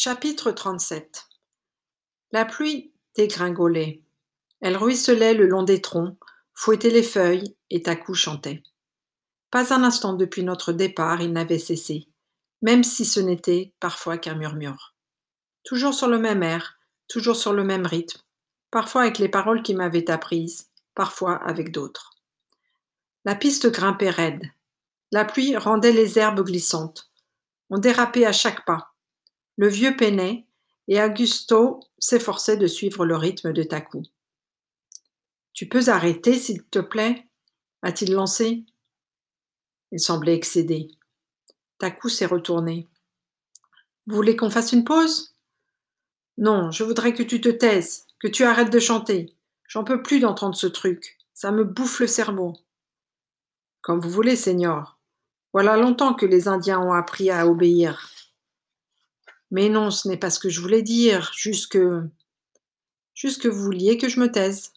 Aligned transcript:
Chapitre 0.00 0.52
37 0.52 1.26
La 2.30 2.44
pluie 2.44 2.92
dégringolait. 3.16 4.04
Elle 4.60 4.76
ruisselait 4.76 5.34
le 5.34 5.48
long 5.48 5.64
des 5.64 5.82
troncs, 5.82 6.16
fouettait 6.54 6.90
les 6.90 7.02
feuilles 7.02 7.56
et 7.70 7.82
Taku 7.82 8.14
chantait. 8.14 8.62
Pas 9.50 9.74
un 9.74 9.82
instant 9.82 10.12
depuis 10.12 10.44
notre 10.44 10.72
départ 10.72 11.20
il 11.20 11.32
n'avait 11.32 11.58
cessé, 11.58 12.06
même 12.62 12.84
si 12.84 13.04
ce 13.04 13.18
n'était 13.18 13.72
parfois 13.80 14.18
qu'un 14.18 14.36
murmure. 14.36 14.94
Toujours 15.64 15.94
sur 15.94 16.06
le 16.06 16.20
même 16.20 16.44
air, 16.44 16.78
toujours 17.08 17.34
sur 17.34 17.52
le 17.52 17.64
même 17.64 17.84
rythme, 17.84 18.20
parfois 18.70 19.02
avec 19.02 19.18
les 19.18 19.28
paroles 19.28 19.64
qu'il 19.64 19.78
m'avait 19.78 20.12
apprises, 20.12 20.70
parfois 20.94 21.42
avec 21.44 21.72
d'autres. 21.72 22.12
La 23.24 23.34
piste 23.34 23.68
grimpait 23.68 24.10
raide. 24.10 24.48
La 25.10 25.24
pluie 25.24 25.56
rendait 25.56 25.90
les 25.90 26.20
herbes 26.20 26.46
glissantes. 26.46 27.10
On 27.68 27.78
dérapait 27.78 28.26
à 28.26 28.32
chaque 28.32 28.64
pas. 28.64 28.87
Le 29.58 29.68
vieux 29.68 29.96
peinait, 29.96 30.46
et 30.86 31.02
Augusto 31.02 31.80
s'efforçait 31.98 32.56
de 32.56 32.68
suivre 32.68 33.04
le 33.04 33.16
rythme 33.16 33.52
de 33.52 33.64
Taku. 33.64 34.02
Tu 35.52 35.68
peux 35.68 35.88
arrêter, 35.88 36.34
s'il 36.34 36.64
te 36.64 36.78
plaît? 36.78 37.26
a-t-il 37.82 38.12
lancé. 38.12 38.64
Il 39.90 39.98
semblait 39.98 40.34
excédé. 40.34 40.88
Taku 41.78 42.08
s'est 42.08 42.26
retourné. 42.26 42.86
Vous 44.06 44.14
voulez 44.14 44.36
qu'on 44.36 44.48
fasse 44.48 44.72
une 44.72 44.84
pause? 44.84 45.34
Non, 46.36 46.70
je 46.70 46.84
voudrais 46.84 47.12
que 47.12 47.24
tu 47.24 47.40
te 47.40 47.48
taises, 47.48 48.06
que 48.20 48.28
tu 48.28 48.44
arrêtes 48.44 48.72
de 48.72 48.78
chanter. 48.78 49.34
J'en 49.66 49.82
peux 49.82 50.02
plus 50.02 50.20
d'entendre 50.20 50.54
ce 50.54 50.68
truc. 50.68 51.18
Ça 51.34 51.50
me 51.50 51.64
bouffe 51.64 51.98
le 51.98 52.06
cerveau. 52.06 52.54
Comme 53.80 54.00
vous 54.00 54.10
voulez, 54.10 54.36
Seigneur. 54.36 54.98
Voilà 55.52 55.76
longtemps 55.76 56.14
que 56.14 56.26
les 56.26 56.46
Indiens 56.46 56.80
ont 56.80 56.92
appris 56.92 57.30
à 57.30 57.48
obéir. 57.48 58.08
Mais 59.50 59.68
non, 59.68 59.90
ce 59.90 60.08
n'est 60.08 60.16
pas 60.16 60.30
ce 60.30 60.40
que 60.40 60.48
je 60.48 60.60
voulais 60.60 60.82
dire, 60.82 61.32
juste 61.34 61.72
que. 61.72 62.02
Juste 63.14 63.42
que 63.42 63.48
vous 63.48 63.62
vouliez 63.62 63.98
que 63.98 64.08
je 64.08 64.20
me 64.20 64.30
taise. 64.30 64.72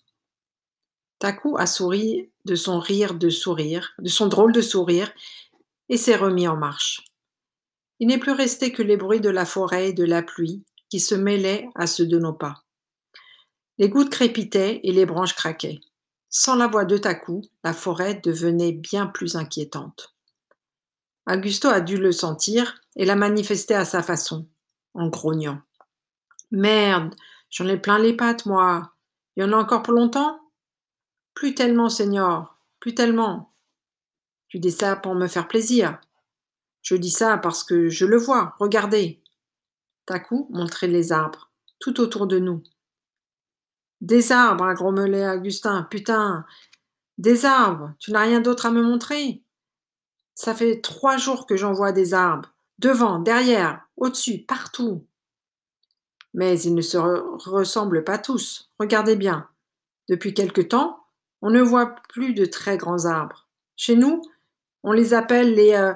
Taku 1.19 1.57
a 1.57 1.67
souri 1.67 2.29
de 2.45 2.55
son 2.55 2.79
rire 2.79 3.13
de 3.13 3.29
sourire, 3.29 3.93
de 3.99 4.09
son 4.09 4.27
drôle 4.27 4.51
de 4.51 4.61
sourire, 4.61 5.11
et 5.89 5.97
s'est 5.97 6.15
remis 6.15 6.47
en 6.47 6.57
marche. 6.57 7.05
Il 7.99 8.07
n'est 8.07 8.17
plus 8.17 8.31
resté 8.31 8.71
que 8.71 8.81
les 8.81 8.97
bruits 8.97 9.21
de 9.21 9.29
la 9.29 9.45
forêt 9.45 9.89
et 9.89 9.93
de 9.93 10.05
la 10.05 10.23
pluie 10.23 10.63
qui 10.89 10.99
se 10.99 11.13
mêlaient 11.13 11.69
à 11.75 11.85
ceux 11.85 12.07
de 12.07 12.17
nos 12.17 12.33
pas. 12.33 12.63
Les 13.77 13.89
gouttes 13.89 14.09
crépitaient 14.09 14.79
et 14.83 14.91
les 14.91 15.05
branches 15.05 15.35
craquaient. 15.35 15.81
Sans 16.29 16.55
la 16.55 16.67
voix 16.67 16.85
de 16.85 16.97
Taku, 16.97 17.43
la 17.63 17.73
forêt 17.73 18.15
devenait 18.23 18.71
bien 18.71 19.05
plus 19.05 19.35
inquiétante. 19.35 20.15
Augusto 21.27 21.67
a 21.67 21.81
dû 21.81 21.97
le 21.97 22.11
sentir 22.11 22.81
et 22.95 23.05
l'a 23.05 23.15
manifesté 23.15 23.75
à 23.75 23.85
sa 23.85 24.01
façon 24.01 24.47
en 24.93 25.07
grognant. 25.07 25.61
Merde, 26.51 27.15
j'en 27.49 27.67
ai 27.67 27.77
plein 27.77 27.99
les 27.99 28.15
pattes, 28.15 28.45
moi. 28.45 28.93
Il 29.35 29.43
y 29.43 29.45
en 29.45 29.53
a 29.53 29.57
encore 29.57 29.83
pour 29.83 29.93
longtemps? 29.93 30.39
Plus 31.33 31.55
tellement, 31.55 31.89
Seigneur, 31.89 32.57
plus 32.79 32.93
tellement. 32.93 33.53
Tu 34.49 34.59
dis 34.59 34.71
ça 34.71 34.95
pour 34.95 35.15
me 35.15 35.27
faire 35.27 35.47
plaisir. 35.47 35.99
Je 36.81 36.95
dis 36.95 37.11
ça 37.11 37.37
parce 37.37 37.63
que 37.63 37.89
je 37.89 38.05
le 38.05 38.17
vois, 38.17 38.55
regardez. 38.59 39.23
Taku 40.05 40.47
montrait 40.49 40.87
les 40.87 41.11
arbres, 41.11 41.51
tout 41.79 42.01
autour 42.01 42.27
de 42.27 42.39
nous. 42.39 42.63
Des 44.01 44.31
arbres, 44.31 44.65
a 44.65 44.73
grommelé 44.73 45.25
Augustin, 45.25 45.83
putain. 45.83 46.45
Des 47.17 47.45
arbres, 47.45 47.93
tu 47.99 48.11
n'as 48.11 48.23
rien 48.23 48.41
d'autre 48.41 48.65
à 48.65 48.71
me 48.71 48.81
montrer? 48.81 49.43
Ça 50.33 50.55
fait 50.55 50.81
trois 50.81 51.17
jours 51.17 51.45
que 51.45 51.55
j'en 51.55 51.71
vois 51.71 51.91
des 51.91 52.13
arbres. 52.15 52.51
Devant, 52.81 53.19
derrière, 53.19 53.85
au-dessus, 53.95 54.39
partout. 54.39 55.05
Mais 56.33 56.59
ils 56.61 56.73
ne 56.73 56.81
se 56.81 56.97
ressemblent 56.97 58.03
pas 58.03 58.17
tous. 58.17 58.71
Regardez 58.79 59.15
bien. 59.15 59.47
Depuis 60.09 60.33
quelque 60.33 60.61
temps, 60.61 61.05
on 61.43 61.51
ne 61.51 61.61
voit 61.61 61.95
plus 62.09 62.33
de 62.33 62.45
très 62.45 62.77
grands 62.77 63.05
arbres. 63.05 63.47
Chez 63.75 63.95
nous, 63.95 64.23
on 64.81 64.93
les 64.93 65.13
appelle 65.13 65.53
les 65.53 65.73
euh, 65.73 65.93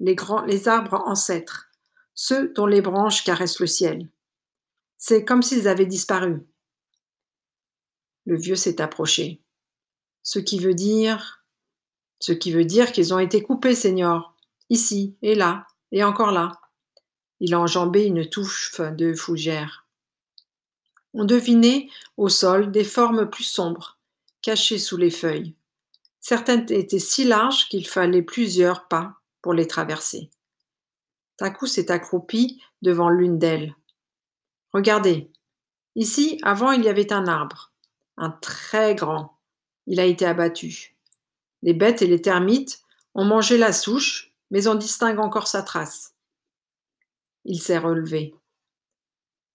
les, 0.00 0.14
grands, 0.14 0.46
les 0.46 0.66
arbres 0.66 1.02
ancêtres, 1.04 1.68
ceux 2.14 2.48
dont 2.54 2.66
les 2.66 2.80
branches 2.80 3.22
caressent 3.22 3.60
le 3.60 3.66
ciel. 3.66 4.08
C'est 4.96 5.26
comme 5.26 5.42
s'ils 5.42 5.68
avaient 5.68 5.84
disparu. 5.84 6.40
Le 8.24 8.38
vieux 8.38 8.56
s'est 8.56 8.80
approché. 8.80 9.42
Ce 10.22 10.38
qui 10.38 10.58
veut 10.58 10.74
dire. 10.74 11.44
Ce 12.18 12.32
qui 12.32 12.50
veut 12.50 12.64
dire 12.64 12.92
qu'ils 12.92 13.12
ont 13.12 13.18
été 13.18 13.42
coupés, 13.42 13.74
Seigneur 13.74 14.31
ici 14.72 15.16
et 15.20 15.34
là, 15.34 15.66
et 15.92 16.02
encore 16.02 16.32
là. 16.32 16.52
Il 17.40 17.52
a 17.54 17.60
enjambé 17.60 18.06
une 18.06 18.28
touffe 18.28 18.80
de 18.80 19.12
fougères. 19.12 19.86
On 21.12 21.24
devinait 21.24 21.88
au 22.16 22.30
sol 22.30 22.72
des 22.72 22.84
formes 22.84 23.28
plus 23.28 23.44
sombres, 23.44 23.98
cachées 24.40 24.78
sous 24.78 24.96
les 24.96 25.10
feuilles. 25.10 25.54
Certaines 26.20 26.72
étaient 26.72 26.98
si 26.98 27.24
larges 27.24 27.68
qu'il 27.68 27.86
fallait 27.86 28.22
plusieurs 28.22 28.88
pas 28.88 29.16
pour 29.42 29.52
les 29.52 29.66
traverser. 29.66 30.30
Taku 31.36 31.66
s'est 31.66 31.90
accroupi 31.90 32.62
devant 32.80 33.10
l'une 33.10 33.38
d'elles. 33.38 33.76
Regardez, 34.72 35.30
ici, 35.96 36.38
avant, 36.42 36.72
il 36.72 36.82
y 36.82 36.88
avait 36.88 37.12
un 37.12 37.26
arbre, 37.26 37.72
un 38.16 38.30
très 38.30 38.94
grand. 38.94 39.36
Il 39.86 40.00
a 40.00 40.06
été 40.06 40.24
abattu. 40.24 40.96
Les 41.62 41.74
bêtes 41.74 42.00
et 42.00 42.06
les 42.06 42.22
termites 42.22 42.80
ont 43.14 43.24
mangé 43.24 43.58
la 43.58 43.72
souche 43.72 44.31
mais 44.52 44.68
on 44.68 44.74
distingue 44.74 45.18
encore 45.18 45.48
sa 45.48 45.62
trace. 45.62 46.14
Il 47.44 47.58
s'est 47.58 47.78
relevé. 47.78 48.34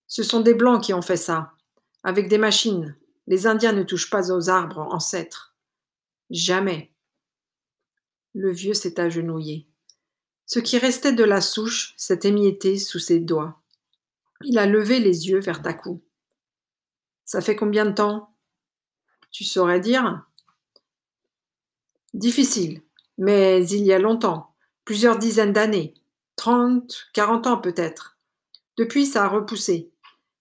Ce 0.08 0.24
sont 0.24 0.42
des 0.42 0.56
Blancs 0.56 0.84
qui 0.84 0.94
ont 0.94 1.04
fait 1.04 1.18
ça, 1.18 1.54
avec 2.04 2.28
des 2.28 2.40
machines. 2.40 2.98
Les 3.28 3.46
Indiens 3.46 3.74
ne 3.74 3.84
touchent 3.84 4.10
pas 4.10 4.32
aux 4.32 4.50
arbres 4.50 4.80
ancêtres. 4.92 5.56
Jamais. 6.32 6.92
Le 8.34 8.52
vieux 8.52 8.74
s'est 8.74 9.00
agenouillé. 9.00 9.70
Ce 10.48 10.60
qui 10.60 10.80
restait 10.80 11.14
de 11.14 11.24
la 11.24 11.42
souche 11.42 11.94
s'est 11.96 12.22
émietté 12.24 12.80
sous 12.80 13.00
ses 13.00 13.20
doigts. 13.20 13.62
Il 14.46 14.58
a 14.58 14.66
levé 14.66 15.00
les 15.00 15.30
yeux 15.30 15.40
vers 15.40 15.62
Taku. 15.62 16.04
Ça 17.24 17.42
fait 17.42 17.56
combien 17.56 17.86
de 17.86 17.94
temps? 17.94 18.36
Tu 19.30 19.44
saurais 19.44 19.80
dire? 19.80 20.26
Difficile, 22.16 22.82
mais 23.20 23.64
il 23.70 23.86
y 23.86 23.94
a 23.94 24.00
longtemps 24.00 24.47
plusieurs 24.88 25.18
dizaines 25.18 25.52
d'années, 25.52 25.96
trente, 26.38 27.10
quarante 27.12 27.46
ans 27.46 27.58
peut-être. 27.58 28.18
Depuis, 28.78 29.06
ça 29.06 29.26
a 29.26 29.28
repoussé. 29.28 29.92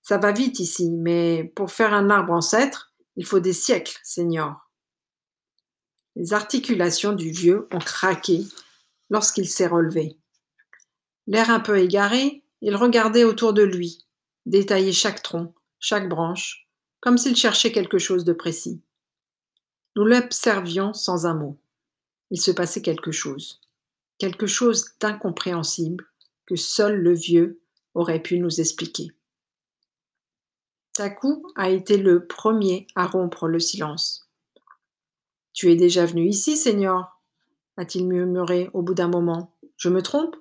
Ça 0.03 0.19
va 0.19 0.31
vite 0.31 0.61
ici, 0.61 0.89
mais 0.89 1.53
pour 1.57 1.73
faire 1.73 1.93
un 1.93 2.11
arbre 2.11 2.33
ancêtre, 2.33 2.93
il 3.17 3.27
faut 3.27 3.41
des 3.41 3.53
siècles, 3.53 3.99
Seigneur. 4.05 4.71
Les 6.15 6.33
articulations 6.33 7.13
du 7.13 7.33
vieux 7.33 7.67
ont 7.73 7.81
craqué 7.81 8.45
lorsqu'il 9.11 9.49
s'est 9.49 9.67
relevé. 9.67 10.17
L'air 11.27 11.51
un 11.51 11.59
peu 11.59 11.81
égaré, 11.81 12.45
il 12.61 12.77
regardait 12.77 13.25
autour 13.25 13.53
de 13.53 13.65
lui, 13.65 14.07
détaillait 14.47 14.93
chaque 14.93 15.25
tronc, 15.25 15.55
chaque 15.81 16.09
branche, 16.09 16.69
comme 17.01 17.19
s'il 17.19 17.35
cherchait 17.35 17.73
quelque 17.73 17.99
chose 17.99 18.25
de 18.25 18.33
précis. 18.33 18.81
Nous 19.97 20.05
l'observions 20.05 20.93
sans 20.93 21.27
un 21.27 21.35
mot. 21.35 21.59
Il 22.31 22.41
se 22.41 22.53
passait 22.53 22.83
quelque 22.83 23.11
chose 23.11 23.61
quelque 24.19 24.47
chose 24.47 24.93
d'incompréhensible 25.01 26.07
que 26.47 26.57
seul 26.57 27.01
le 27.01 27.13
vieux 27.13 27.61
aurait 27.95 28.23
pu 28.23 28.39
nous 28.39 28.61
expliquer. 28.61 29.13
Taku 30.93 31.47
a 31.57 31.69
été 31.69 31.99
le 31.99 32.27
premier 32.27 32.87
à 32.95 33.07
rompre 33.07 33.49
le 33.49 33.59
silence. 33.59 34.31
Tu 35.53 35.71
es 35.71 35.77
déjà 35.77 36.07
venu 36.07 36.27
ici, 36.27 36.57
Seigneur 36.57 37.17
a-t-il 37.77 38.07
murmuré 38.07 38.71
au 38.73 38.83
bout 38.83 38.95
d'un 38.95 39.09
moment. 39.09 39.55
Je 39.77 39.89
me 39.89 40.03
trompe? 40.03 40.37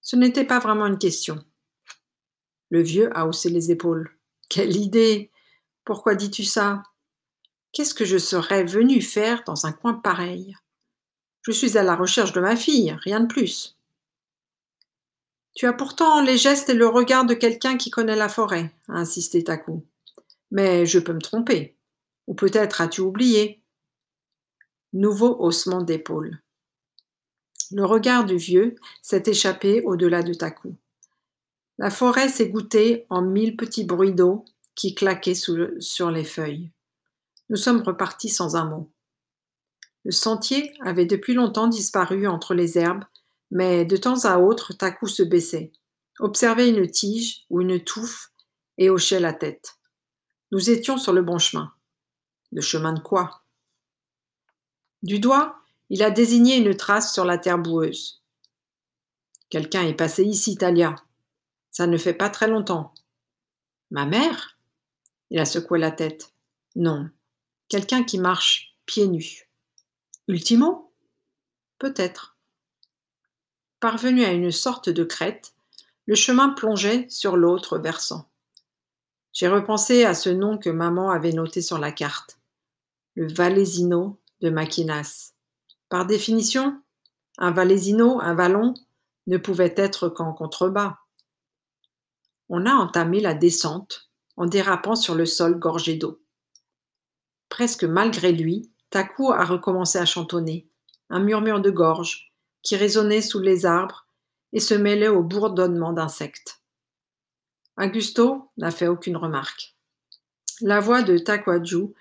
Ce 0.00 0.16
n'était 0.16 0.44
pas 0.44 0.58
vraiment 0.58 0.86
une 0.86 0.98
question. 0.98 1.44
Le 2.70 2.82
vieux 2.82 3.16
a 3.16 3.26
haussé 3.26 3.48
les 3.48 3.70
épaules. 3.70 4.16
Quelle 4.48 4.76
idée 4.76 5.30
Pourquoi 5.84 6.14
dis-tu 6.14 6.44
ça? 6.44 6.82
Qu'est-ce 7.72 7.94
que 7.94 8.04
je 8.04 8.18
serais 8.18 8.64
venu 8.64 9.00
faire 9.00 9.44
dans 9.44 9.66
un 9.66 9.72
coin 9.72 9.94
pareil? 9.94 10.56
Je 11.42 11.52
suis 11.52 11.78
à 11.78 11.82
la 11.82 11.96
recherche 11.96 12.32
de 12.32 12.40
ma 12.40 12.56
fille, 12.56 12.96
rien 13.02 13.20
de 13.20 13.26
plus. 13.26 13.76
Tu 15.54 15.66
as 15.66 15.72
pourtant 15.72 16.22
les 16.22 16.38
gestes 16.38 16.68
et 16.68 16.74
le 16.74 16.86
regard 16.86 17.24
de 17.24 17.34
quelqu'un 17.34 17.76
qui 17.76 17.90
connaît 17.90 18.16
la 18.16 18.28
forêt, 18.28 18.72
a 18.88 18.94
insisté 18.94 19.42
Taku. 19.42 19.84
Mais 20.50 20.86
je 20.86 20.98
peux 20.98 21.12
me 21.12 21.20
tromper. 21.20 21.76
Ou 22.26 22.34
peut-être 22.34 22.80
as-tu 22.80 23.00
oublié. 23.00 23.60
Nouveau 24.92 25.36
haussement 25.38 25.82
d'épaule. 25.82 26.40
Le 27.72 27.84
regard 27.84 28.24
du 28.24 28.36
vieux 28.36 28.74
s'est 29.02 29.22
échappé 29.26 29.82
au-delà 29.82 30.22
de 30.22 30.34
Taku. 30.34 30.74
La 31.78 31.90
forêt 31.90 32.28
s'est 32.28 32.48
goûtée 32.48 33.06
en 33.08 33.22
mille 33.22 33.56
petits 33.56 33.84
bruits 33.84 34.12
d'eau 34.12 34.44
qui 34.74 34.94
claquaient 34.94 35.34
sur 35.34 36.10
les 36.10 36.24
feuilles. 36.24 36.70
Nous 37.48 37.56
sommes 37.56 37.82
repartis 37.82 38.28
sans 38.28 38.56
un 38.56 38.64
mot. 38.64 38.90
Le 40.04 40.12
sentier 40.12 40.72
avait 40.80 41.06
depuis 41.06 41.34
longtemps 41.34 41.68
disparu 41.68 42.26
entre 42.26 42.54
les 42.54 42.78
herbes, 42.78 43.04
mais 43.50 43.84
de 43.84 43.96
temps 43.96 44.24
à 44.24 44.38
autre 44.38 44.72
Taku 44.72 45.06
se 45.06 45.22
baissait. 45.22 45.72
observait 46.18 46.68
une 46.68 46.90
tige 46.90 47.44
ou 47.50 47.60
une 47.60 47.82
touffe 47.82 48.32
et 48.78 48.90
hochait 48.90 49.20
la 49.20 49.32
tête. 49.32 49.78
Nous 50.52 50.70
étions 50.70 50.98
sur 50.98 51.12
le 51.12 51.22
bon 51.22 51.38
chemin. 51.38 51.72
Le 52.52 52.60
chemin 52.60 52.92
de 52.92 53.00
quoi? 53.00 53.42
Du 55.02 55.18
doigt, 55.18 55.60
il 55.88 56.02
a 56.02 56.10
désigné 56.10 56.56
une 56.56 56.76
trace 56.76 57.12
sur 57.12 57.24
la 57.24 57.38
terre 57.38 57.58
boueuse. 57.58 58.22
Quelqu'un 59.48 59.82
est 59.82 59.94
passé 59.94 60.24
ici, 60.24 60.56
Talia. 60.56 60.94
Ça 61.70 61.86
ne 61.86 61.96
fait 61.96 62.14
pas 62.14 62.30
très 62.30 62.48
longtemps. 62.48 62.94
Ma 63.90 64.06
mère? 64.06 64.58
Il 65.30 65.38
a 65.38 65.44
secoué 65.44 65.78
la 65.78 65.90
tête. 65.90 66.32
Non. 66.76 67.08
Quelqu'un 67.68 68.04
qui 68.04 68.18
marche 68.18 68.76
pieds 68.86 69.08
nus. 69.08 69.49
Ultimo 70.30 70.92
Peut-être. 71.80 72.36
Parvenu 73.80 74.22
à 74.22 74.30
une 74.30 74.52
sorte 74.52 74.88
de 74.88 75.02
crête, 75.02 75.54
le 76.06 76.14
chemin 76.14 76.50
plongeait 76.50 77.06
sur 77.08 77.36
l'autre 77.36 77.78
versant. 77.78 78.30
J'ai 79.32 79.48
repensé 79.48 80.04
à 80.04 80.14
ce 80.14 80.30
nom 80.30 80.56
que 80.56 80.70
maman 80.70 81.10
avait 81.10 81.32
noté 81.32 81.60
sur 81.62 81.78
la 81.78 81.90
carte, 81.90 82.38
le 83.16 83.26
Valesino 83.26 84.20
de 84.40 84.50
Maquinas. 84.50 85.32
Par 85.88 86.06
définition, 86.06 86.80
un 87.38 87.50
Valesino, 87.50 88.20
un 88.20 88.34
vallon, 88.34 88.74
ne 89.26 89.36
pouvait 89.36 89.74
être 89.76 90.08
qu'en 90.08 90.32
contrebas. 90.32 90.98
On 92.48 92.66
a 92.66 92.74
entamé 92.74 93.18
la 93.18 93.34
descente 93.34 94.12
en 94.36 94.46
dérapant 94.46 94.94
sur 94.94 95.16
le 95.16 95.26
sol 95.26 95.58
gorgé 95.58 95.96
d'eau. 95.96 96.22
Presque 97.48 97.82
malgré 97.82 98.30
lui, 98.30 98.69
Taku 98.90 99.30
a 99.30 99.44
recommencé 99.44 99.98
à 99.98 100.04
chantonner, 100.04 100.68
un 101.08 101.20
murmure 101.20 101.60
de 101.60 101.70
gorge 101.70 102.32
qui 102.62 102.76
résonnait 102.76 103.22
sous 103.22 103.40
les 103.40 103.64
arbres 103.64 104.06
et 104.52 104.60
se 104.60 104.74
mêlait 104.74 105.08
au 105.08 105.22
bourdonnement 105.22 105.92
d'insectes. 105.92 106.60
Augusto 107.78 108.50
n'a 108.56 108.70
fait 108.70 108.88
aucune 108.88 109.16
remarque. 109.16 109.76
La 110.60 110.80
voix 110.80 111.02
de 111.02 111.16
Takwaju 111.16 111.94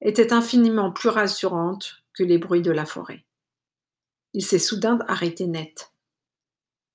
était 0.00 0.32
infiniment 0.32 0.92
plus 0.92 1.08
rassurante 1.08 2.02
que 2.12 2.22
les 2.22 2.38
bruits 2.38 2.62
de 2.62 2.70
la 2.70 2.84
forêt. 2.84 3.24
Il 4.34 4.44
s'est 4.44 4.58
soudain 4.58 4.98
arrêté 5.08 5.46
net. 5.46 5.92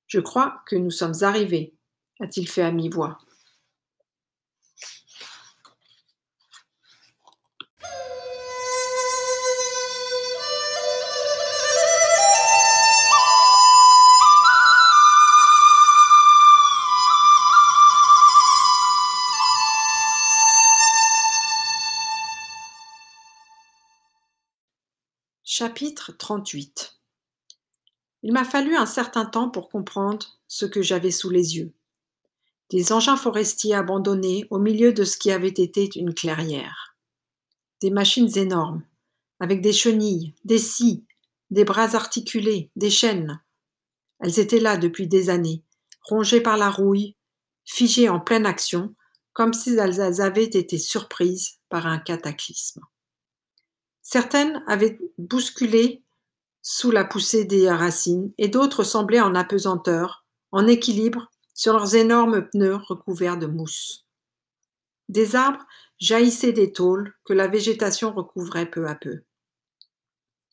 Je 0.07 0.19
crois 0.19 0.61
que 0.67 0.75
nous 0.75 0.91
sommes 0.91 1.23
arrivés, 1.23 1.73
a-t-il 2.19 2.47
fait 2.47 2.61
à 2.61 2.71
mi-voix. 2.71 3.17
Chapitre 25.63 26.11
38 26.17 26.99
Il 28.23 28.33
m'a 28.33 28.43
fallu 28.43 28.75
un 28.75 28.85
certain 28.85 29.23
temps 29.23 29.49
pour 29.49 29.69
comprendre 29.69 30.41
ce 30.49 30.65
que 30.65 30.81
j'avais 30.81 31.09
sous 31.09 31.29
les 31.29 31.55
yeux. 31.55 31.71
Des 32.69 32.91
engins 32.91 33.15
forestiers 33.15 33.73
abandonnés 33.73 34.45
au 34.49 34.59
milieu 34.59 34.91
de 34.91 35.05
ce 35.05 35.15
qui 35.15 35.31
avait 35.31 35.47
été 35.47 35.89
une 35.95 36.13
clairière. 36.13 36.97
Des 37.79 37.91
machines 37.91 38.37
énormes, 38.37 38.83
avec 39.39 39.61
des 39.61 39.71
chenilles, 39.71 40.35
des 40.43 40.57
scies, 40.57 41.05
des 41.49 41.63
bras 41.63 41.95
articulés, 41.95 42.69
des 42.75 42.89
chaînes. 42.89 43.41
Elles 44.19 44.41
étaient 44.41 44.59
là 44.59 44.75
depuis 44.75 45.07
des 45.07 45.29
années, 45.29 45.63
rongées 46.01 46.41
par 46.41 46.57
la 46.57 46.69
rouille, 46.69 47.15
figées 47.63 48.09
en 48.09 48.19
pleine 48.19 48.45
action, 48.45 48.93
comme 49.31 49.53
si 49.53 49.75
elles 49.75 50.21
avaient 50.21 50.43
été 50.43 50.77
surprises 50.77 51.59
par 51.69 51.87
un 51.87 51.99
cataclysme. 51.99 52.81
Certaines 54.03 54.63
avaient 54.67 54.99
bousculé 55.17 56.03
sous 56.61 56.91
la 56.91 57.05
poussée 57.05 57.45
des 57.45 57.69
racines 57.71 58.31
et 58.37 58.49
d'autres 58.49 58.83
semblaient 58.83 59.21
en 59.21 59.33
apesanteur, 59.33 60.25
en 60.51 60.67
équilibre, 60.67 61.31
sur 61.53 61.73
leurs 61.73 61.95
énormes 61.95 62.47
pneus 62.49 62.75
recouverts 62.75 63.37
de 63.37 63.47
mousse. 63.47 64.05
Des 65.09 65.35
arbres 65.35 65.65
jaillissaient 65.99 66.53
des 66.53 66.73
tôles 66.73 67.13
que 67.25 67.33
la 67.33 67.47
végétation 67.47 68.11
recouvrait 68.11 68.69
peu 68.69 68.87
à 68.87 68.95
peu. 68.95 69.21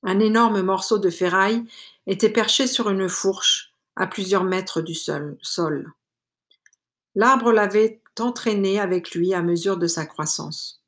Un 0.02 0.20
énorme 0.20 0.62
morceau 0.62 0.98
de 0.98 1.10
ferraille 1.10 1.64
était 2.06 2.30
perché 2.30 2.66
sur 2.66 2.88
une 2.88 3.08
fourche 3.08 3.74
à 3.96 4.06
plusieurs 4.06 4.44
mètres 4.44 4.80
du 4.80 4.94
sol. 4.94 5.92
L'arbre 7.14 7.52
l'avait 7.52 8.00
entraîné 8.18 8.80
avec 8.80 9.12
lui 9.12 9.34
à 9.34 9.42
mesure 9.42 9.76
de 9.76 9.86
sa 9.86 10.06
croissance. 10.06 10.82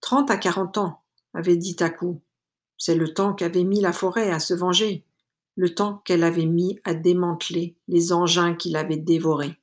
Trente 0.00 0.30
à 0.30 0.36
quarante 0.36 0.78
ans, 0.78 1.01
avait 1.34 1.56
dit 1.56 1.76
Taku. 1.76 2.20
C'est 2.78 2.94
le 2.94 3.14
temps 3.14 3.32
qu'avait 3.32 3.64
mis 3.64 3.80
la 3.80 3.92
forêt 3.92 4.30
à 4.30 4.40
se 4.40 4.54
venger, 4.54 5.04
le 5.56 5.74
temps 5.74 5.98
qu'elle 6.04 6.24
avait 6.24 6.46
mis 6.46 6.80
à 6.84 6.94
démanteler 6.94 7.76
les 7.88 8.12
engins 8.12 8.54
qui 8.54 8.70
l'avaient 8.70 8.96
dévoré. 8.96 9.58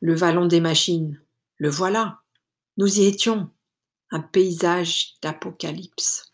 Le 0.00 0.14
vallon 0.14 0.46
des 0.46 0.60
machines, 0.60 1.20
le 1.56 1.68
voilà. 1.68 2.20
Nous 2.76 3.00
y 3.00 3.04
étions. 3.04 3.50
Un 4.10 4.20
paysage 4.20 5.16
d'apocalypse. 5.22 6.30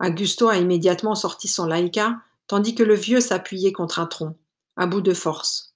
Augusto 0.00 0.48
a 0.48 0.56
immédiatement 0.56 1.14
sorti 1.14 1.48
son 1.48 1.66
laïka, 1.66 2.22
tandis 2.46 2.74
que 2.74 2.82
le 2.82 2.94
vieux 2.94 3.20
s'appuyait 3.20 3.72
contre 3.72 3.98
un 3.98 4.06
tronc, 4.06 4.36
à 4.76 4.86
bout 4.86 5.00
de 5.00 5.14
force. 5.14 5.74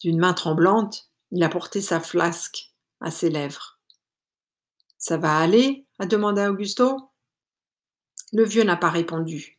D'une 0.00 0.18
main 0.18 0.34
tremblante, 0.34 1.10
il 1.30 1.42
a 1.42 1.48
porté 1.48 1.80
sa 1.80 2.00
flasque 2.00 2.72
à 3.00 3.10
ses 3.10 3.30
lèvres. 3.30 3.77
Ça 4.98 5.16
va 5.16 5.38
aller? 5.38 5.86
a 6.00 6.06
demandé 6.06 6.46
Augusto. 6.46 7.10
Le 8.32 8.44
vieux 8.44 8.64
n'a 8.64 8.76
pas 8.76 8.90
répondu. 8.90 9.58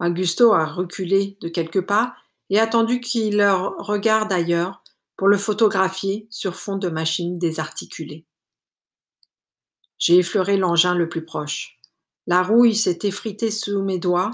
Augusto 0.00 0.52
a 0.52 0.64
reculé 0.64 1.38
de 1.40 1.48
quelques 1.48 1.86
pas 1.86 2.16
et 2.50 2.58
attendu 2.58 3.00
qu'il 3.00 3.42
regarde 3.44 4.32
ailleurs 4.32 4.82
pour 5.16 5.28
le 5.28 5.38
photographier 5.38 6.26
sur 6.30 6.56
fond 6.56 6.76
de 6.76 6.88
machine 6.88 7.38
désarticulée. 7.38 8.26
J'ai 9.98 10.18
effleuré 10.18 10.56
l'engin 10.56 10.94
le 10.94 11.08
plus 11.08 11.24
proche. 11.24 11.78
La 12.26 12.42
rouille 12.42 12.74
s'est 12.74 12.98
effritée 13.02 13.50
sous 13.50 13.82
mes 13.82 13.98
doigts 13.98 14.32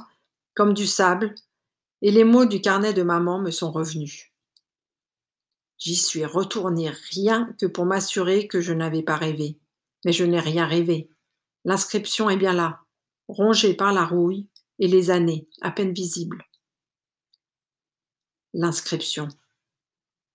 comme 0.55 0.75
du 0.75 0.87
sable 0.87 1.35
et 2.03 2.11
les 2.11 2.25
mots 2.25 2.47
du 2.47 2.61
carnet 2.61 2.93
de 2.93 3.03
maman 3.03 3.41
me 3.41 3.51
sont 3.51 3.71
revenus. 3.71 4.33
J'y 5.79 5.97
suis 5.97 6.25
retourné 6.25 6.91
rien 7.11 7.55
que 7.59 7.67
pour 7.67 7.87
m'assurer 7.87 8.49
que 8.49 8.61
je 8.61 8.73
n'avais 8.73 9.03
pas 9.03 9.17
rêvé. 9.17 9.60
Mais 10.05 10.13
je 10.13 10.25
n'ai 10.25 10.41
rien 10.41 10.67
rêvé. 10.67 11.09
L'inscription 11.65 12.31
est 12.31 12.37
bien 12.37 12.55
là, 12.55 12.81
rongée 13.29 13.75
par 13.75 13.93
la 13.93 14.05
rouille 14.05 14.49
et 14.79 14.89
les 14.89 15.11
années, 15.11 15.47
à 15.61 15.71
peine 15.71 15.93
visibles. 15.93 16.45
L'inscription. 18.55 19.29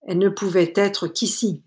Elle 0.03 0.19
ne 0.19 0.29
pouvait 0.29 0.72
être 0.75 1.07
qu'ici, 1.07 1.63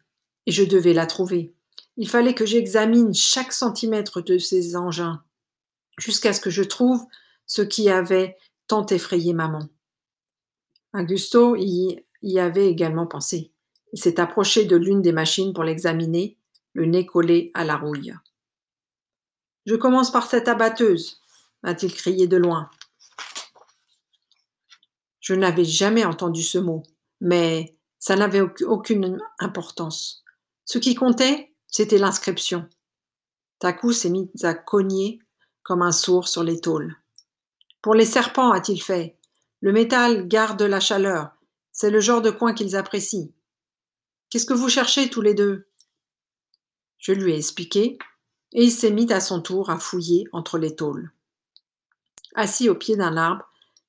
et 0.47 0.53
je 0.53 0.63
devais 0.63 0.95
la 0.95 1.07
trouver. 1.07 1.55
Il 1.97 2.09
fallait 2.09 2.35
que 2.35 2.47
j'examine 2.47 3.13
chaque 3.13 3.53
centimètre 3.53 4.21
de 4.23 4.39
ces 4.39 4.77
engins, 4.77 5.23
jusqu'à 5.99 6.33
ce 6.33 6.41
que 6.41 6.51
je 6.51 6.63
trouve 6.63 7.05
ce 7.47 7.63
qui 7.63 7.91
avait 7.91 8.37
tant 8.69 8.87
effrayé 8.87 9.33
maman. 9.33 9.69
Augusto 10.95 11.57
y, 11.57 12.05
y 12.23 12.39
avait 12.39 12.69
également 12.69 13.07
pensé. 13.07 13.53
Il 13.93 14.01
s'est 14.01 14.21
approché 14.21 14.65
de 14.65 14.77
l'une 14.77 15.03
des 15.03 15.13
machines 15.13 15.53
pour 15.53 15.65
l'examiner, 15.65 16.38
le 16.79 16.87
nez 16.87 17.05
collé 17.05 17.51
à 17.55 17.65
la 17.65 17.77
rouille. 17.77 18.15
Je 19.67 19.75
commence 19.75 20.13
par 20.13 20.29
cette 20.29 20.47
abatteuse, 20.47 21.21
a-t-il 21.65 21.93
crié 21.93 22.29
de 22.29 22.37
loin. 22.37 22.71
Je 25.19 25.35
n'avais 25.35 25.65
jamais 25.65 26.05
entendu 26.05 26.41
ce 26.45 26.59
mot, 26.59 26.85
mais 27.21 27.77
ça 27.99 28.15
n'avait 28.15 28.43
aucune 28.63 29.19
importance. 29.41 30.23
Ce 30.67 30.79
qui 30.79 30.95
comptait, 30.95 31.53
c'était 31.67 31.99
l'inscription. 31.99 32.69
Taku 33.59 33.93
s'est 33.93 34.11
mis 34.11 34.31
à 34.45 34.55
cogner 34.55 35.19
comme 35.65 35.83
un 35.83 35.91
sourd 35.91 36.29
sur 36.29 36.45
les 36.45 36.61
tôles. 36.61 36.95
Pour 37.83 37.97
les 37.97 38.07
serpents, 38.07 38.53
a-t-il 38.53 38.81
fait. 38.81 39.19
Le 39.61 39.73
métal 39.73 40.29
garde 40.29 40.63
la 40.63 40.79
chaleur. 40.79 41.33
C'est 41.73 41.91
le 41.91 41.99
genre 41.99 42.23
de 42.23 42.31
coin 42.31 42.55
qu'ils 42.55 42.77
apprécient. 42.77 43.33
Qu'est-ce 44.31 44.47
que 44.47 44.55
vous 44.55 44.69
cherchez 44.69 45.11
tous 45.11 45.23
les 45.23 45.35
deux? 45.35 45.69
Je 46.99 47.13
lui 47.13 47.33
ai 47.33 47.37
expliqué, 47.37 47.99
et 48.53 48.65
il 48.65 48.71
s'est 48.71 48.91
mis 48.91 49.13
à 49.13 49.21
son 49.21 49.41
tour 49.41 49.71
à 49.71 49.79
fouiller 49.79 50.27
entre 50.33 50.59
les 50.59 50.75
tôles. 50.75 51.13
Assis 52.35 52.69
au 52.69 52.75
pied 52.75 52.97
d'un 52.97 53.17
arbre, 53.17 53.45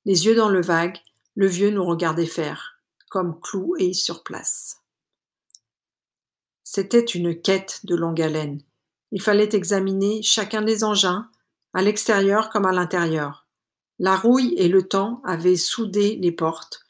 les 0.05 0.25
yeux 0.25 0.35
dans 0.35 0.49
le 0.49 0.61
vague, 0.61 0.97
le 1.35 1.47
vieux 1.47 1.69
nous 1.69 1.85
regardait 1.85 2.25
faire, 2.25 2.79
comme 3.09 3.39
cloué 3.39 3.93
sur 3.93 4.23
place. 4.23 4.77
C'était 6.63 7.03
une 7.03 7.39
quête 7.39 7.81
de 7.85 7.95
longue 7.95 8.21
haleine. 8.21 8.61
Il 9.11 9.21
fallait 9.21 9.55
examiner 9.55 10.21
chacun 10.21 10.61
des 10.61 10.83
engins, 10.83 11.29
à 11.73 11.81
l'extérieur 11.81 12.49
comme 12.49 12.65
à 12.65 12.71
l'intérieur. 12.71 13.47
La 13.97 14.15
rouille 14.15 14.53
et 14.57 14.67
le 14.67 14.87
temps 14.87 15.21
avaient 15.25 15.55
soudé 15.55 16.15
les 16.21 16.31
portes. 16.31 16.85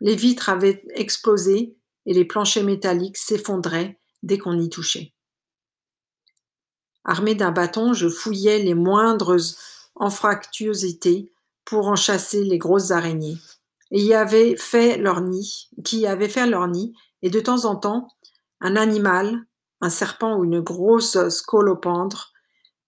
Les 0.00 0.16
vitres 0.16 0.48
avaient 0.48 0.84
explosé 0.94 1.76
et 2.06 2.14
les 2.14 2.24
planchers 2.24 2.64
métalliques 2.64 3.16
s'effondraient 3.16 3.98
dès 4.22 4.38
qu'on 4.38 4.58
y 4.58 4.68
touchait. 4.68 5.11
Armé 7.04 7.34
d'un 7.34 7.50
bâton, 7.50 7.94
je 7.94 8.08
fouillais 8.08 8.60
les 8.60 8.74
moindres 8.74 9.36
anfractuosités 9.96 11.32
pour 11.64 11.88
en 11.88 11.96
chasser 11.96 12.44
les 12.44 12.58
grosses 12.58 12.90
araignées, 12.90 13.38
et 13.90 14.02
y 14.02 14.14
avait 14.14 14.56
fait 14.56 14.96
leur 14.96 15.20
nid, 15.20 15.68
qui 15.84 16.06
avaient 16.06 16.28
fait 16.28 16.46
leur 16.46 16.68
nid, 16.68 16.94
et 17.22 17.30
de 17.30 17.40
temps 17.40 17.64
en 17.64 17.76
temps, 17.76 18.08
un 18.60 18.76
animal, 18.76 19.44
un 19.80 19.90
serpent 19.90 20.36
ou 20.36 20.44
une 20.44 20.60
grosse 20.60 21.28
scolopendre, 21.28 22.32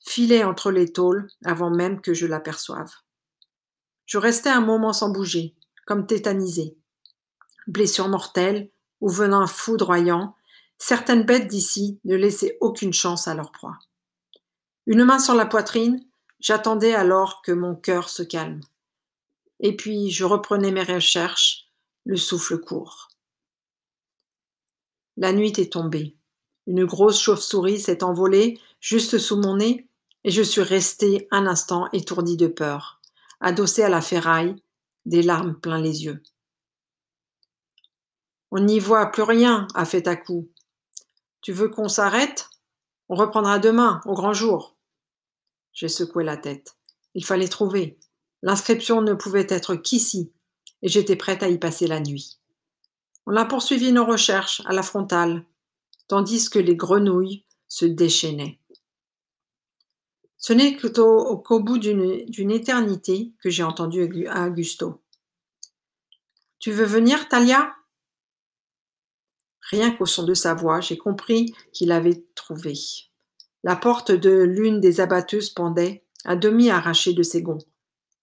filait 0.00 0.44
entre 0.44 0.70
les 0.70 0.92
tôles 0.92 1.28
avant 1.44 1.70
même 1.70 2.00
que 2.00 2.14
je 2.14 2.26
l'aperçoive. 2.26 2.92
Je 4.06 4.18
restais 4.18 4.50
un 4.50 4.60
moment 4.60 4.92
sans 4.92 5.10
bouger, 5.10 5.56
comme 5.86 6.06
tétanisé. 6.06 6.76
Blessure 7.66 8.08
mortelle 8.08 8.70
ou 9.00 9.08
venin 9.08 9.46
foudroyant, 9.46 10.34
certaines 10.78 11.24
bêtes 11.24 11.48
d'ici 11.48 12.00
ne 12.04 12.16
laissaient 12.16 12.58
aucune 12.60 12.92
chance 12.92 13.26
à 13.28 13.34
leur 13.34 13.50
proie. 13.50 13.78
Une 14.86 15.04
main 15.04 15.18
sur 15.18 15.34
la 15.34 15.46
poitrine, 15.46 16.04
j'attendais 16.40 16.94
alors 16.94 17.40
que 17.42 17.52
mon 17.52 17.74
cœur 17.74 18.08
se 18.08 18.22
calme. 18.22 18.60
Et 19.60 19.76
puis 19.76 20.10
je 20.10 20.24
reprenais 20.24 20.72
mes 20.72 20.82
recherches, 20.82 21.70
le 22.04 22.16
souffle 22.16 22.58
court. 22.58 23.08
La 25.16 25.32
nuit 25.32 25.54
est 25.58 25.72
tombée. 25.72 26.16
Une 26.66 26.84
grosse 26.84 27.20
chauve-souris 27.20 27.80
s'est 27.80 28.02
envolée 28.02 28.60
juste 28.80 29.18
sous 29.18 29.36
mon 29.36 29.56
nez 29.56 29.88
et 30.24 30.30
je 30.30 30.42
suis 30.42 30.62
resté 30.62 31.28
un 31.30 31.46
instant 31.46 31.88
étourdi 31.92 32.36
de 32.36 32.46
peur, 32.46 33.00
adossé 33.40 33.82
à 33.82 33.88
la 33.88 34.00
ferraille, 34.00 34.56
des 35.06 35.22
larmes 35.22 35.54
plein 35.54 35.80
les 35.80 36.04
yeux. 36.04 36.22
On 38.50 38.60
n'y 38.60 38.80
voit 38.80 39.06
plus 39.06 39.22
rien, 39.22 39.66
a 39.74 39.84
fait 39.84 40.06
à 40.08 40.16
coup. 40.16 40.48
Tu 41.40 41.52
veux 41.52 41.68
qu'on 41.68 41.88
s'arrête? 41.88 42.48
On 43.08 43.14
reprendra 43.16 43.58
demain, 43.58 44.00
au 44.06 44.14
grand 44.14 44.32
jour. 44.32 44.73
J'ai 45.74 45.88
secoué 45.88 46.24
la 46.24 46.36
tête. 46.36 46.76
Il 47.14 47.24
fallait 47.24 47.48
trouver. 47.48 47.98
L'inscription 48.42 49.02
ne 49.02 49.14
pouvait 49.14 49.46
être 49.48 49.74
qu'ici, 49.74 50.32
et 50.82 50.88
j'étais 50.88 51.16
prête 51.16 51.42
à 51.42 51.48
y 51.48 51.58
passer 51.58 51.86
la 51.86 52.00
nuit. 52.00 52.38
On 53.26 53.36
a 53.36 53.44
poursuivi 53.44 53.92
nos 53.92 54.04
recherches 54.04 54.62
à 54.66 54.72
la 54.72 54.82
frontale, 54.82 55.44
tandis 56.08 56.48
que 56.50 56.58
les 56.58 56.76
grenouilles 56.76 57.44
se 57.68 57.86
déchaînaient. 57.86 58.60
Ce 60.36 60.52
n'est 60.52 60.76
qu'au 60.76 61.60
bout 61.60 61.78
d'une 61.78 62.50
éternité 62.50 63.32
que 63.40 63.48
j'ai 63.48 63.62
entendu 63.62 64.02
Augusto. 64.28 65.02
Tu 66.58 66.70
veux 66.70 66.84
venir, 66.84 67.28
Talia 67.28 67.74
Rien 69.70 69.90
qu'au 69.90 70.04
son 70.04 70.24
de 70.24 70.34
sa 70.34 70.52
voix, 70.52 70.82
j'ai 70.82 70.98
compris 70.98 71.54
qu'il 71.72 71.90
avait 71.90 72.26
trouvé. 72.34 72.74
La 73.64 73.76
porte 73.76 74.12
de 74.12 74.42
l'une 74.42 74.78
des 74.78 75.00
abatteuses 75.00 75.48
pendait, 75.48 76.04
à 76.24 76.36
demi 76.36 76.68
arrachée 76.68 77.14
de 77.14 77.22
ses 77.22 77.40
gonds. 77.42 77.64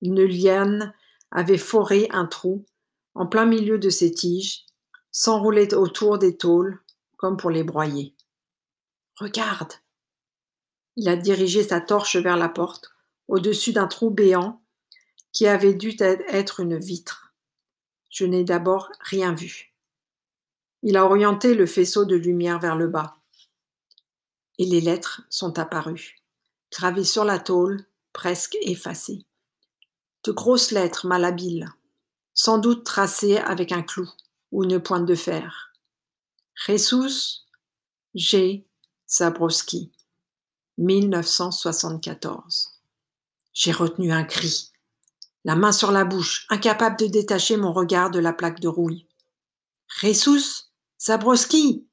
Une 0.03 0.23
liane 0.23 0.93
avait 1.31 1.57
foré 1.57 2.07
un 2.11 2.27
trou 2.27 2.63
en 3.15 3.25
plein 3.25 3.47
milieu 3.47 3.79
de 3.79 3.89
ses 3.89 4.11
tiges, 4.11 4.67
s'enroulait 5.11 5.73
autour 5.73 6.19
des 6.19 6.37
tôles, 6.37 6.79
comme 7.17 7.37
pour 7.37 7.49
les 7.49 7.63
broyer. 7.63 8.15
Regarde 9.15 9.73
Il 10.95 11.09
a 11.09 11.15
dirigé 11.15 11.63
sa 11.63 11.81
torche 11.81 12.17
vers 12.17 12.37
la 12.37 12.47
porte, 12.47 12.91
au-dessus 13.27 13.73
d'un 13.73 13.87
trou 13.87 14.11
béant 14.11 14.61
qui 15.31 15.47
avait 15.47 15.73
dû 15.73 15.95
être 15.99 16.59
une 16.59 16.77
vitre. 16.77 17.33
Je 18.11 18.25
n'ai 18.25 18.43
d'abord 18.43 18.91
rien 18.99 19.33
vu. 19.33 19.73
Il 20.83 20.97
a 20.97 21.05
orienté 21.05 21.55
le 21.55 21.65
faisceau 21.65 22.05
de 22.05 22.15
lumière 22.15 22.59
vers 22.59 22.75
le 22.75 22.87
bas. 22.87 23.20
Et 24.61 24.65
les 24.65 24.79
lettres 24.79 25.23
sont 25.31 25.57
apparues, 25.57 26.21
gravées 26.71 27.03
sur 27.03 27.25
la 27.25 27.39
tôle, 27.39 27.83
presque 28.13 28.55
effacées. 28.61 29.25
De 30.23 30.31
grosses 30.31 30.69
lettres 30.69 31.07
malhabiles, 31.07 31.67
sans 32.35 32.59
doute 32.59 32.83
tracées 32.83 33.39
avec 33.39 33.71
un 33.71 33.81
clou 33.81 34.07
ou 34.51 34.63
une 34.63 34.79
pointe 34.79 35.07
de 35.07 35.15
fer. 35.15 35.73
Jesus 36.53 37.47
G. 38.13 38.67
Zabrowski, 39.09 39.91
1974. 40.77 42.79
J'ai 43.53 43.71
retenu 43.71 44.11
un 44.11 44.25
cri, 44.25 44.71
la 45.43 45.55
main 45.55 45.71
sur 45.71 45.91
la 45.91 46.05
bouche, 46.05 46.45
incapable 46.51 46.99
de 46.99 47.07
détacher 47.07 47.57
mon 47.57 47.73
regard 47.73 48.11
de 48.11 48.19
la 48.19 48.31
plaque 48.31 48.59
de 48.59 48.67
rouille. 48.67 49.07
Jesus 49.99 50.65
Zabrowski 50.99 51.87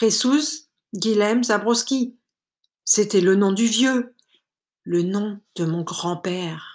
Jesus 0.00 0.63
Guilhem 0.94 1.42
Zabrowski. 1.42 2.16
C'était 2.84 3.20
le 3.20 3.34
nom 3.34 3.50
du 3.50 3.66
vieux, 3.66 4.14
le 4.84 5.02
nom 5.02 5.40
de 5.56 5.64
mon 5.64 5.82
grand-père. 5.82 6.73